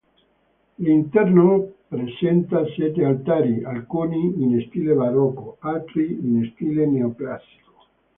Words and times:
L'interno 0.79 1.57
presenta 1.89 2.63
sette 2.75 3.05
altari: 3.05 3.63
alcuni 3.63 4.33
in 4.41 4.59
stile 4.67 4.95
barocco, 4.95 5.57
altri 5.59 6.13
in 6.13 6.49
stile 6.55 6.87
neoclassico. 6.87 7.73